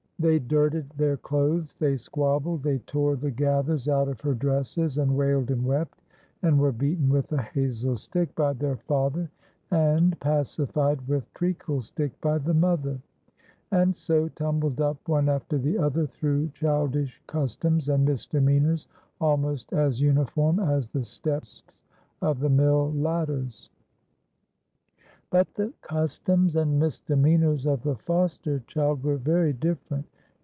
They 0.21 0.37
dirted 0.37 0.87
their 0.97 1.17
clothes, 1.17 1.73
they 1.79 1.97
squabbled, 1.97 2.61
they 2.61 2.77
tore 2.77 3.15
the 3.15 3.31
gathers 3.31 3.87
out 3.87 4.07
of 4.07 4.21
her 4.21 4.35
dresses, 4.35 4.99
and 4.99 5.17
wailed 5.17 5.49
and 5.49 5.65
wept, 5.65 5.99
and 6.43 6.59
were 6.59 6.71
beaten 6.71 7.09
with 7.09 7.31
a 7.31 7.41
hazel 7.41 7.97
stick 7.97 8.35
by 8.35 8.53
their 8.53 8.77
father, 8.77 9.31
and 9.71 10.19
pacified 10.19 11.07
with 11.07 11.33
treacle 11.33 11.81
stick 11.81 12.21
by 12.21 12.37
the 12.37 12.53
mother; 12.53 13.01
and 13.71 13.95
so 13.97 14.27
tumbled 14.27 14.79
up, 14.79 14.97
one 15.09 15.27
after 15.27 15.57
the 15.57 15.79
other, 15.79 16.05
through 16.05 16.49
childish 16.49 17.19
customs 17.25 17.89
and 17.89 18.05
misdemeanors, 18.05 18.85
almost 19.19 19.73
as 19.73 20.01
uniform 20.01 20.59
as 20.59 20.91
the 20.91 21.01
steps 21.01 21.63
of 22.21 22.41
the 22.41 22.47
mill 22.49 22.93
ladders. 22.93 23.71
But 25.31 25.53
the 25.55 25.71
customs 25.81 26.57
and 26.57 26.77
misdemeanors 26.77 27.65
of 27.65 27.83
the 27.83 27.95
foster 27.95 28.59
child 28.67 29.01
were 29.01 29.15
very 29.17 29.53
different. 29.53 30.05